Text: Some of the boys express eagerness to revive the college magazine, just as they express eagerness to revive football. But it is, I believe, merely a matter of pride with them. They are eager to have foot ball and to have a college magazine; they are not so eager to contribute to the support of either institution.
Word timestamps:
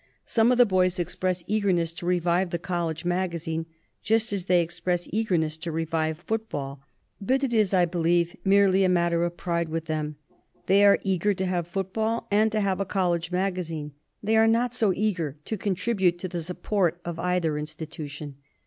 Some 0.25 0.51
of 0.51 0.57
the 0.57 0.65
boys 0.65 0.97
express 0.97 1.43
eagerness 1.45 1.91
to 1.91 2.07
revive 2.07 2.49
the 2.49 2.57
college 2.57 3.05
magazine, 3.05 3.67
just 4.01 4.33
as 4.33 4.45
they 4.45 4.63
express 4.63 5.07
eagerness 5.13 5.57
to 5.57 5.71
revive 5.71 6.17
football. 6.17 6.81
But 7.21 7.43
it 7.43 7.53
is, 7.53 7.71
I 7.71 7.85
believe, 7.85 8.35
merely 8.43 8.83
a 8.83 8.89
matter 8.89 9.23
of 9.23 9.37
pride 9.37 9.69
with 9.69 9.85
them. 9.85 10.15
They 10.65 10.83
are 10.85 10.97
eager 11.03 11.35
to 11.35 11.45
have 11.45 11.67
foot 11.67 11.93
ball 11.93 12.27
and 12.31 12.51
to 12.51 12.61
have 12.61 12.79
a 12.79 12.83
college 12.83 13.29
magazine; 13.31 13.91
they 14.23 14.35
are 14.37 14.47
not 14.47 14.73
so 14.73 14.91
eager 14.91 15.37
to 15.45 15.55
contribute 15.55 16.17
to 16.17 16.27
the 16.27 16.41
support 16.41 16.99
of 17.05 17.19
either 17.19 17.55
institution. 17.59 18.37